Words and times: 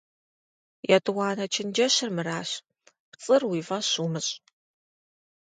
ЕтӀуанэ 0.95 1.45
чэнджэщыр 1.53 2.09
мыращ: 2.17 2.49
пцӀыр 3.11 3.41
уи 3.49 3.61
фӀэщ 3.67 3.89
умыщӀ. 4.05 4.33